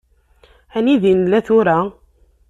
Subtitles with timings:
[0.79, 1.77] Anida i nella tura?